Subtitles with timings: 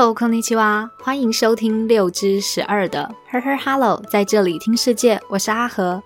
[0.00, 6.02] Hello，こんにちは，欢迎收听六之十二的 Her Her Hello，在这里听世界，我是阿和。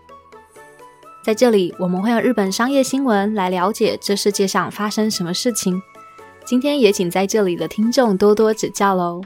[1.22, 5.80] 在这里，我们会用日本商业新闻来了解这世界上发生什么事情。
[6.45, 9.22] 今天也请在这里的听众多多指教喽。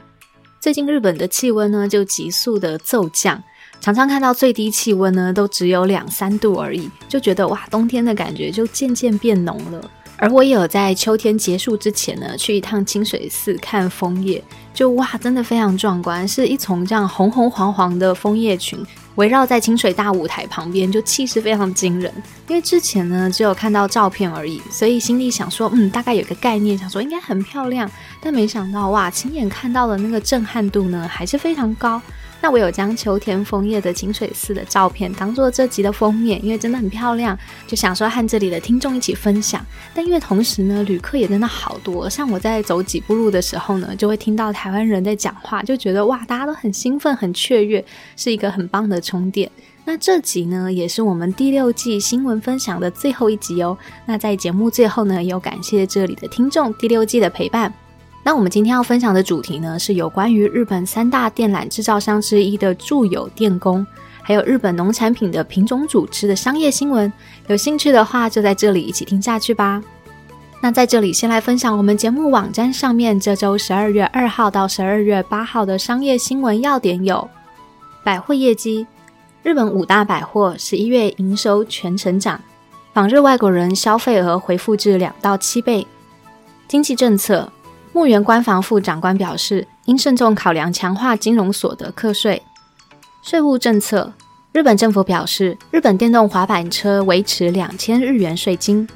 [0.59, 3.41] 最近日本的气温呢就急速的骤降，
[3.81, 9.89] 常常看到最低气温呢都只有两三度而已，就觉得哇，冬天的感觉就渐渐变浓了。
[10.20, 18.78] 而我也有在秋天结束之前呢，去一趟清水寺看枫叶，就哇，真的非常壮观，是一丛这样红红黄黄的枫叶群
[19.14, 22.12] 围绕在清水大舞台旁边，就气势非常惊人。
[22.48, 27.90] 因为之前呢只有看到照片而已，所以心里想说，嗯，大概有个概念，想说应该很漂亮，
[28.20, 32.00] 但没想到哇，亲眼看到的那个震撼度呢还是非常高。
[32.40, 39.64] 那我有将秋天枫叶的清水寺的照片当做这集的封面，因为真的很漂亮，就想说和这里的听众一起分享。
[39.94, 47.84] 但因为同时呢，旅客也真的好多，像我在走几步路的时候呢，就会听到台湾人在讲话，就觉得哇，大家都很兴奋、很雀跃，
[48.16, 49.50] 是一个很棒的充电。
[49.84, 53.76] 那这集呢，也是我们第六季新闻分享的最后一集哦。
[54.06, 57.72] 那在节目最后呢，也有感谢这里的听众第六季的陪伴。
[58.22, 63.84] 那我们今天要分享的主题呢，是有关于日本三大电缆制造商之一的住友电工，
[64.22, 67.10] 还有日本农产品的品种组织的商业新闻。
[67.46, 69.82] 有兴趣的话，就在这里一起听下去吧。
[70.60, 77.26] 那在这里先来分享我们节目网站上面这周十二月二号到十二月八号的商业新闻要点有：
[78.04, 78.86] 百货业绩，
[79.42, 82.38] 日本五大百货十一月营收全成长，
[82.92, 85.86] 访日外国人消费额回复至两到七倍。
[86.68, 87.50] 经济政策。
[87.92, 92.40] 牧原官房副长官表示，应慎重考量强化金融所得课税。
[93.22, 94.12] 税务政策，
[94.52, 98.88] 日本政府表示，日本电动滑板车维持两千日元税金。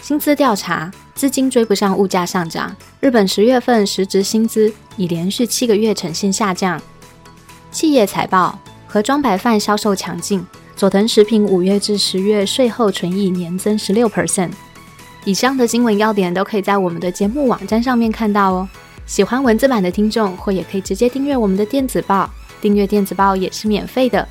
[0.00, 6.80] 薪资调查，资金追不上物价上涨，日本十月份实质薪资已连续七个月呈现下降。
[7.72, 14.52] 企业财报，盒装白饭销售强劲，佐藤食品五月至十月税后纯益年增十六 percent。
[15.24, 18.68] 以上的新闻要点都可以在我们的节目网站上面看到哦。
[19.06, 24.26] 喜欢文字版的听众，或也可以直接订阅我们的电子报，订阅电子报也是免费的。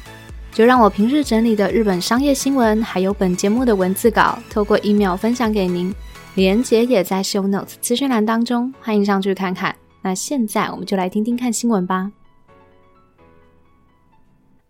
[0.51, 5.93] 就让我平日整理的日本商业新闻，还有本节目的文字稿，透过 email 分享给您，
[6.33, 9.75] 连结也在 show notes 资讯栏当中，欢迎上去看看。
[10.01, 12.11] 那现在我们就来听听看新闻吧。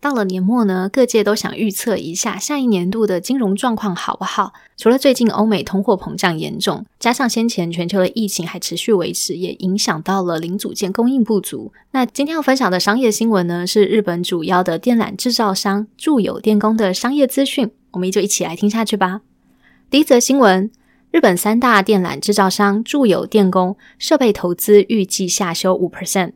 [0.02, 4.54] 到了年末呢，各界都想预测一下下一年度的金融状况好不好。
[4.78, 11.74] 除了最近欧美通货膨胀严重，加上先前全球的疫情还持续维持，也影响到了零组件供应不足。
[11.92, 19.20] 那今天要分享的商业新闻呢，是日本主要的电缆制造商住友电工的商业资讯，我们就一起来听下去吧。
[19.90, 20.72] 第一则新闻：
[21.12, 26.32] 日本三大电缆制造商住友电工设备投资预计下修五 percent。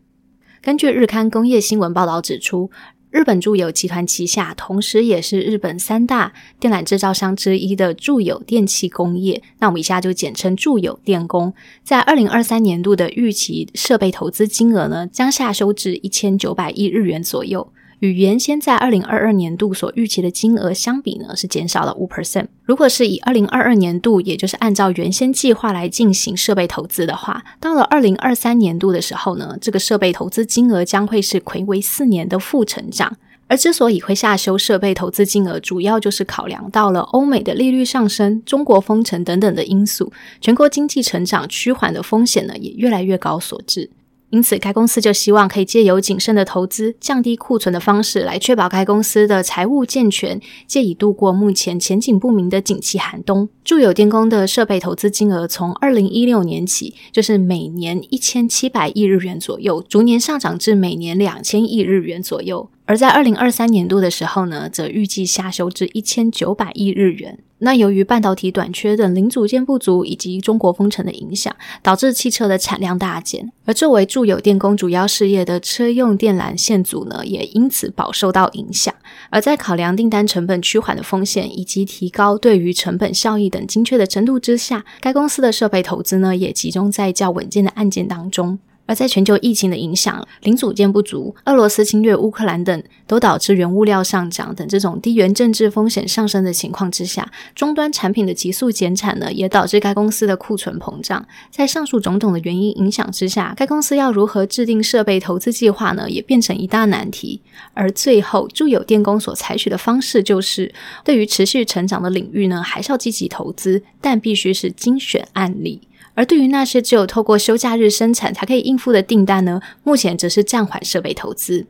[0.61, 2.69] 根据日刊工业新闻报道指出。
[3.13, 11.53] 日本住友集团旗下，同时也是日本三大电缆制造商之一的住友电气工业，那我们一下就简称住友电工，
[11.83, 17.71] 在二零二三年度的预期设备投资金额呢，将下修至一千九百亿日元左右。
[18.03, 22.47] 与原先在二零二二年度所预期的金额相比呢，是减少了五 percent。
[22.65, 33.15] 如果是以二零二二年度，也就是按照原先计划来进行设备投资的话，到了二零二三年度的时候呢，这个设备投资金额将会是魁违四年的负成长。
[33.47, 40.11] 而之所以会下修设备投资金额，主要就是考量到了欧美的利率上升、中国封城等等的因素，
[40.41, 43.89] 全国经济成长趋缓的风险呢，也越来越高所致。
[44.33, 53.47] 因此，该公司就希望可以借由谨慎的投资、降低库存的方式来确保该公司的财务健全，借以度过目前前景不明的景气寒冬。
[53.63, 62.67] 住友电工的设备投资金额从二零一六年起就是每年一千七百亿日元左右，逐年上涨至每年两千亿日元左右。
[62.85, 67.37] 而在二零二三年度的时候呢，则预计下修至一千九百亿日元。
[67.63, 73.49] 那由于半导体短缺等零组件不足，以及中国封城的影响，导致汽车的产量大减。
[73.63, 78.93] 而作为住友电工主要事业的车用电缆线组呢，也因此饱受到影响。
[79.29, 88.59] 而在考量订单成本趋缓的风险，以及提高对于成本效益等精确的程度之下，该公司的设备投资呢，也集中在较稳健的案件当中。
[88.85, 101.25] 而在全球疫情的影响、零组件不足、俄罗斯侵略乌克兰等，都导致原物料上涨等这种地缘政治风险上升的情况之下，终端产品的急速减产呢，也导致该公司的库存膨胀。
[101.49, 107.41] 在上述种种的原因影响之下，该公司要如何制定设备投资计划呢，也变成一大难题。
[107.73, 110.73] 而最后，住友电工所采取的方式就是，
[111.05, 115.81] 对于持续成长的领域呢，还是要积极投资，但必须是精选案例。
[116.15, 121.65] 而对于那些只有透过休假日生产才可以应付的订单呢，目前则是暂缓设备投资。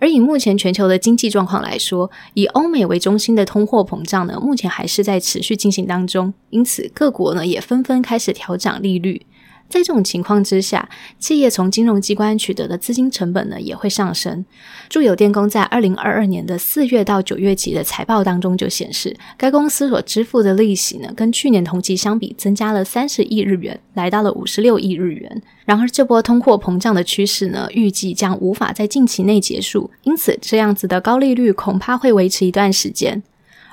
[0.00, 9.26] 而以目前全球的经济状况来说，以欧美为中心的通货膨胀呢，目前还是在持续进行当中，因此各国呢也纷纷开始调涨利率。
[9.68, 10.88] 在这种情况之下，
[11.18, 14.44] 企业从金融机关取得的资金成本呢也会上升。
[14.88, 25.42] 住友电工在二零二二年的四月到九月期的财报当中就显示，该公司所支付的利息呢，跟去年同期相比增加了三十亿日元，来到了五十六亿日元。
[25.66, 33.22] 然而，这波通货膨胀的趋势呢，预计将无法在近期内结束，因此这样子的高利率恐怕会维持一段时间。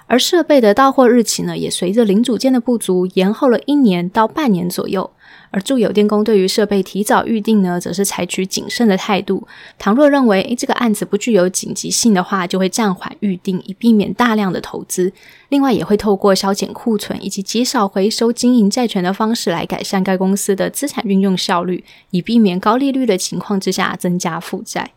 [0.08, 5.10] 而设备的到货日期呢，也随着零组件的不足，延后了一年到半年左右。
[5.50, 9.48] 而住友电工对于设备提早预定呢，则是采取谨慎的态度。
[9.80, 15.12] 倘若认为诶这个案子不具有紧急性的话，就会暂缓预定，以避免大量的投资。
[15.50, 24.92] 另外，也会透过削减库存以及极少回收经营债权的方式来改善该公司的资产运用效率，以避免高利率的情况之下增加负债。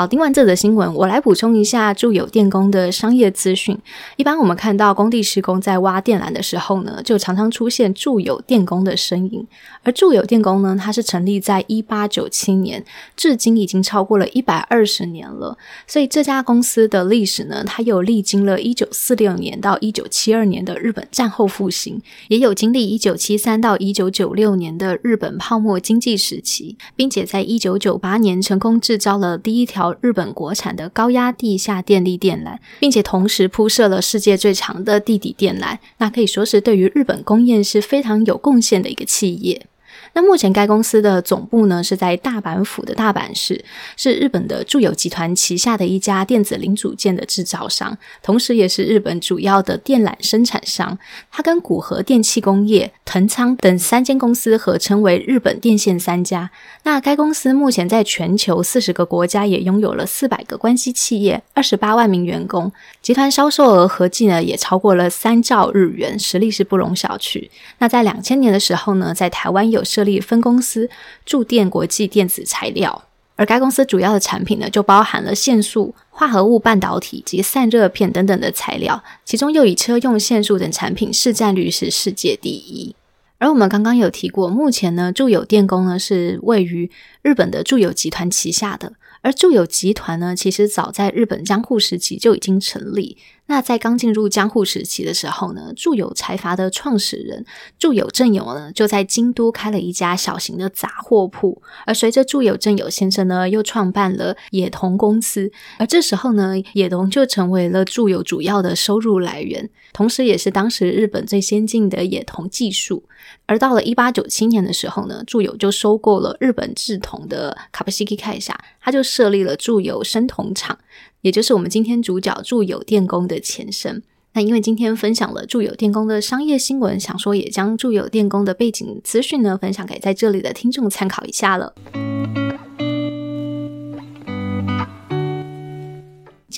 [0.00, 3.76] 好，听完这则新闻，我来补充一下住友电工的商业资讯。
[4.14, 9.44] 一般我们看到工地施工在挖电缆的时候呢，就常常出现住友电工的身影。
[9.82, 12.84] 而住友电工呢，它是成立在一八九七年，
[13.16, 15.58] 至今已经超过了一百二十年了。
[15.88, 39.66] 所以这家公司的历史呢，它有历经了一九四六年到一九七二年的日本战后复兴，也有经历一九七三到一九九六年的日本泡沫经济时期，并且在一九九八年成功制造了第一条日本国产的高压地下电力电缆，并且同时铺设了世界最长的地底电缆，那可以说是对于日本工业是非常有贡献的一个企业。
[40.14, 43.64] 那目前该公司的总部呢是在大阪府的大阪市，
[43.96, 50.98] 是日本的住友集团旗下的一家电子零组件的制造商，同时也是日本主要的电缆生产商。
[51.30, 56.50] 它跟古河电气工业、藤仓等三间公司合称为日本电线三家。
[56.84, 62.72] 那该公司目前在全球四十个国家也拥有了四百个关系企业，二十八万名员工，
[63.02, 67.48] 集团销售额合计呢也超过了三兆日元，实力是不容小觑。
[67.78, 70.88] 那在两千年的时候呢，在台湾有设立分公司
[71.26, 82.94] 驻电国际电子材料，而该公司主要的产品呢，就包含了线束、化合物半导体及散热片等等的材料，其中又以车用线束等产品市占率是世界第一。
[83.38, 86.88] 而我们刚刚有提过，目前呢，住友电工呢是位于
[87.22, 88.92] 日本的住友集团旗下的，
[89.22, 93.16] 而住友集团呢，其实早在日本江户时期就已经成立。
[93.48, 97.44] 那在刚进入江户时期的时候呢，住友财阀的创始人
[97.78, 101.62] 住友正友呢，就在京都开了一家小型的杂货铺。
[101.86, 113.04] 而随着住友正友先生呢，又创办了野童公司，而这时候呢，野童就成为了住友主要的收入来源，同时也是当时日本最先进的野童技术。
[113.46, 120.78] 而到了一八九七年的时候呢，住友就收购了日本制铜的卡布西基开下，他就设立了住友生铜厂。
[121.22, 124.02] 也就是我们今天主角住友电工的前身。
[124.34, 131.74] 那因为今天分享了住友电工的商业新闻，想说也将住友电工的背景资讯呢分享给在这里的听众参考一下了。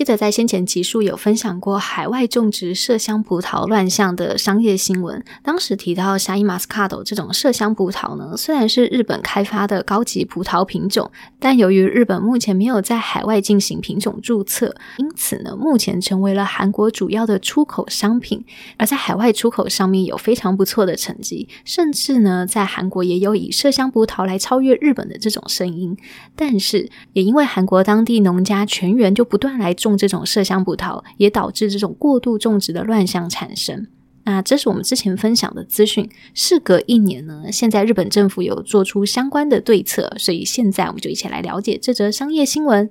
[0.00, 18.42] 记得在先前集数有分享过海外种植麝香葡萄乱象的商业新闻，当时提到沙伊马斯卡多这种麝香葡萄呢，虽然是日本开发的高级葡萄品种，但由于日本目前没有在海外进行品种注册，因此呢，目前成为了韩国主要的出口商品，
[18.78, 25.94] 而在海外出口上面有非常不错的成绩，甚至呢，在韩国也有以麝香葡萄来超越日本的这种声音。
[26.34, 29.74] 但是也因为韩国当地农家全员就不断来。
[29.89, 33.86] 种这种麝香葡萄，也导致这种过度种植的乱象产生。
[34.24, 36.08] 那这是我们之前分享的资讯。
[36.34, 42.90] 事隔一年呢，现在日本政府有做出相关的对策，所以现在我们就一起来了解这则商业新闻。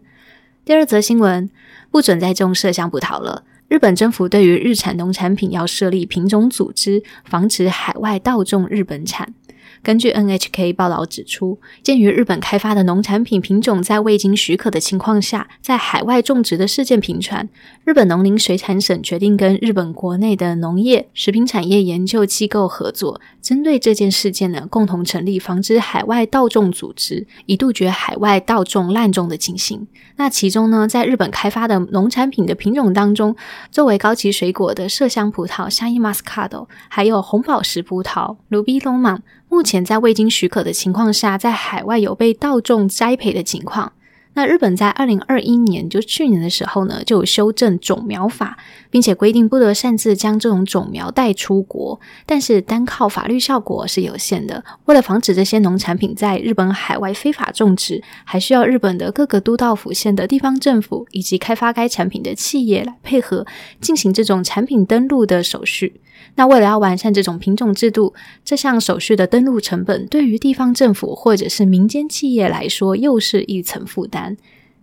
[0.65, 1.50] 第二则新闻，
[1.91, 3.44] 不准再种麝香葡萄了。
[3.68, 9.36] 日本政府对于日产农产品要设立品种组织，防止海外盗种日本产。
[9.82, 17.48] 根据 NHK 报道指出，鉴于日本开发的农产品品种在未经许可的情况下在海外种植的事件频传，
[17.86, 29.88] 日本农林水产省决定跟日本国内的农业、食品产业研究机构合作，针对这件事件呢，共同成立防止海外盗种组织，以杜绝海外盗种滥种的情形。
[30.18, 33.36] 那其中呢，在日本开发的农产品的品种当中，
[33.72, 39.24] 作为高级水果的麝香葡萄 （Shiny Muscat） 还有红宝石葡萄 （Ruby l o m a n。
[39.50, 43.91] 目前在未经许可的情况下，在海外有被盗种栽培的情况。
[44.39, 48.58] 那日本在二零二一年，就去年的时候呢，就有修正种苗法，
[48.89, 52.00] 并且规定不得擅自将这种种苗带出国。
[52.25, 54.63] 但是单靠法律效果是有限的。
[54.86, 63.46] 为了防止这些农产品在日本海外非法种植，还需要日本的各个都道府县的地方政府以及开发该产品的企业来配合
[63.81, 66.00] 进行这种产品登录的手续。
[66.36, 68.13] 那为了要完善这种品种制度，
[68.46, 74.29] 这项手续的登录成本对于地方政府或者是民间企业来说，又是一层负担。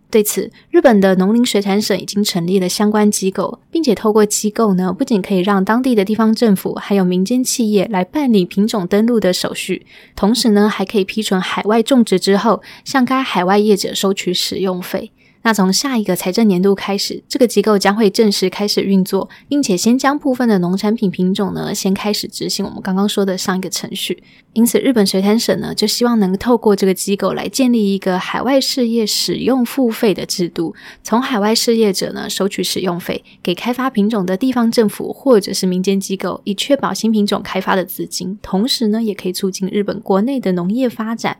[0.09, 9.85] 对此，日本的农林水产省已经成立了相关机构，并且透过机构呢，不仅可以让当地的地方政府还有民间企业来办理品种登录的手续，
[10.15, 15.11] 同时呢，还可以批准海外种植之后，向该海外业者收取使用费。
[15.43, 24.21] 那从下一个财政年度开始，这个机构将会正式开始运作，并且先将部分的农产品品种呢，先开始执行我们刚刚说的上一个程序。
[24.53, 41.37] 因此，日本水产省呢，就希望能透过这个机构来建立一个海外事业使用付费的制度，从海外事业者呢收取使用费，给开发品种的地方政府或者是民间机构，以确保新品种开发的资金，同时呢，也可以促进日本国内的农业发展。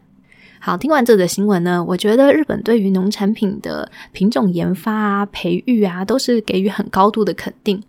[0.59, 7.81] 好，听完这则新闻呢，我觉得日本对于农产品的品种研发啊、培育啊，都是给予很高度的肯定。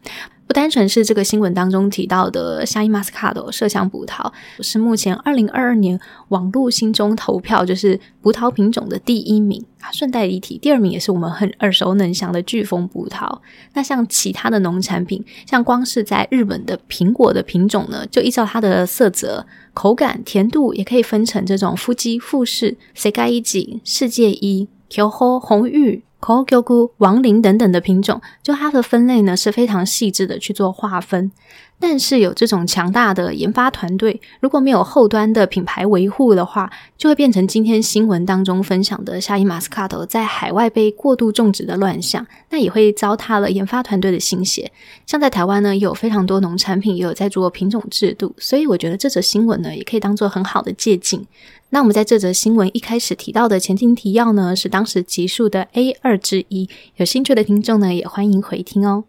[0.49, 9.93] 不单纯是这个新闻当中提到的夏伊马斯卡的麝香葡萄，是目前二零二二年网络心中投票就是葡萄品种的第一名啊。
[9.93, 13.41] 顺带一提，第二名也是我们很耳熟能详的飓风葡萄。
[13.75, 26.05] 那像其他的农产品，像光是在日本的苹果的品种呢，就依照它的色泽、口感、甜度，也可以分成这种富基、富士、世界一级、世界一、Q 红玉。
[26.21, 31.31] 可狗菇、王林等等的品种，就它的分类呢是非常细致的去做划分。
[31.81, 44.73] 但是有这种强大的研发团队，如果没有后端的品牌维护的话，就会变成今天新闻当中分享的夏伊马斯卡托在海外被过度种植的乱象，那也会糟蹋了研发团队的心血。
[45.07, 51.25] 像在台湾呢，有非常多农产品也有在做品种制度，所以我觉得这则新闻呢，也可以当做很好的借鉴。
[51.71, 56.69] 那我们在这则新闻一开始提到的前情提要呢，是当时集数的 A 二之一。
[56.97, 59.05] 有兴趣的听众呢，也欢迎回听哦。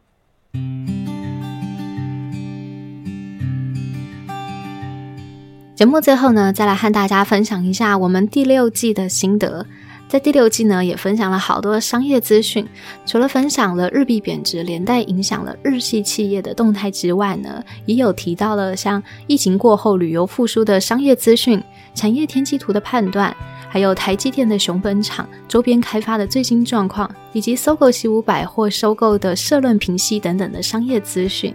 [5.79, 9.65] 节目最后呢，再来和大家分享一下我们第六季的心得。
[10.09, 12.67] 在第六季呢，也分享了好多商业资讯。
[13.05, 21.63] 除了分享了日币贬值连带影响了日系企业的动态之外呢，也有提到了像疫情过后旅游复苏的商业资讯、
[21.95, 23.33] 产业天气图的判断，
[23.69, 31.53] 还有台积电的熊本厂周边开发的最新状况，以及搜狗西武百货收购的社论平息等等的商业资讯。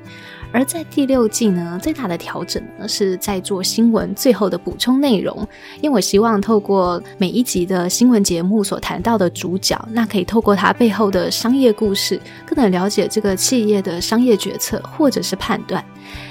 [0.52, 5.37] 而在第六季呢，最大的调整呢是在做新闻最后的补充内容，
[5.81, 15.85] 因为我希望透过每一集的新闻节目所谈到的主角，那可以透过他背后的商业故事，更能了解这个企业的商业决策或者是判断。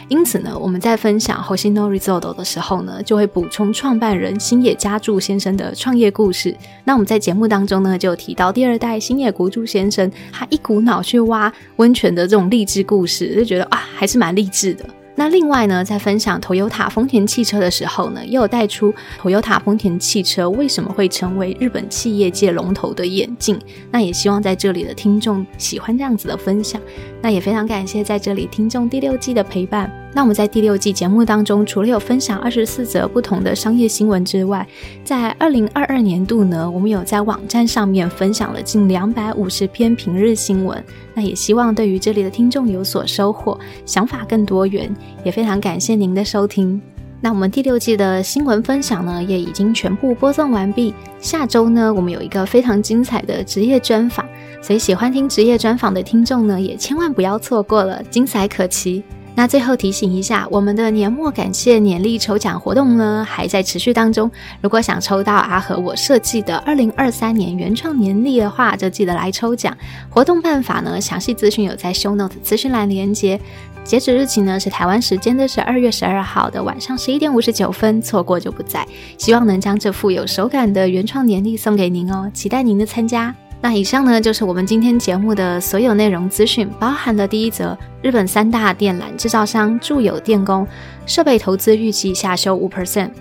[0.09, 6.55] 因此呢，我们在分享 Hoshino Resort 的时候呢，就会补充创办人星野家柱先生的创业故事。
[6.83, 14.85] 那我们在节目当中呢，就提到第二代星野国柱先生，他一股脑去挖温泉的这种励志故事，就觉得啊，还是蛮励志的。
[15.15, 23.59] 那另外呢，在分享 Toyota 丰田汽车的时候呢，又有带出 Toyota 丰田汽车为什么会成为日本企业界龙头的眼镜。
[23.91, 26.81] 那也希望在这里的听众喜欢这样子的分享。
[27.21, 29.89] 那也非常感谢在这里听众第六季的陪伴。
[30.15, 34.67] 那我们在第六季节目当中，除了有分享二十四则不同的商业新闻之外，
[35.03, 40.83] 在二零二二年度呢，我们有在网站上面分享了近两百五十篇平日新闻。
[41.13, 44.93] 那也希望对于这里的听众有所收获，想法更多元。
[45.23, 46.81] 也非常感谢您的收听。
[47.21, 50.93] 那我们第六季的新闻分享呢，也已经全部播送完毕。
[51.19, 54.25] 下周呢，我们有一个非常精彩的职业专访，
[54.61, 59.01] 所以喜欢听职业专访的听众呢，也千万不要错过了，精彩可期。
[59.35, 64.29] 那最后提醒一下，我们的年末感谢年历抽奖活动呢，还在持续当中。
[64.61, 69.75] 如果想抽到阿和我设计的二零二三年原创年历的话，就记得来抽奖。
[70.09, 73.39] 活动办法呢，详细资讯有在 Show Note 资讯栏连接。
[73.83, 78.87] 截止日期呢是台湾时间的十二月十二号的晚上十一点五十九分，错过就不在。
[79.17, 83.35] 希望能将这副有手感的原创年历送给您哦，期待您的参加。
[83.63, 90.67] 那以上呢就是我们今天节目的所有内容资讯，包含了第一则日本三大电缆制造商住友电工
[91.05, 93.11] 设备投资预计下修五 percent。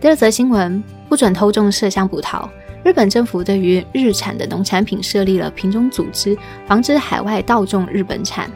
[0.00, 2.48] 第二则新闻不准偷种麝香葡萄，
[2.82, 6.36] 日本政府对于日产的农产品设立了品种组织，
[6.66, 8.50] 防止海外盗种日本产。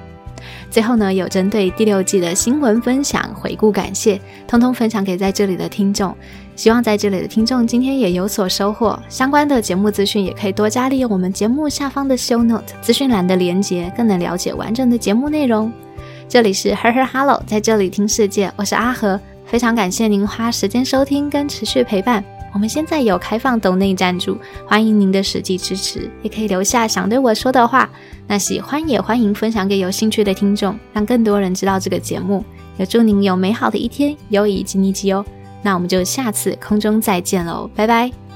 [0.68, 6.12] 最后呢，有针对第六季的新闻分享、回顾、感谢，通通分享给在这里的听众。
[6.58, 8.98] 希望在这里的听众今天也有所收获。
[9.08, 15.72] 相关的节目资讯也可以多加利用我们节目下方的 show note 资讯栏的连接，更能了解完整的节目内容。
[16.28, 22.24] 这里是 Her Her Hello，在这里听世界，我是阿和，非常感谢您花时间收听跟持续陪伴。
[22.52, 24.36] 我们现在有开放抖内赞助，
[24.66, 27.88] 欢迎您的实际支持，也可以留下想对我说的话。
[28.26, 32.44] 那喜欢也欢迎分享给有兴趣的听众，让更多人知道这个节目。
[32.78, 35.24] 也祝您有美好的一天，友谊吉尼吉哦。
[35.62, 38.27] 那我们就下次空中再见喽，拜拜。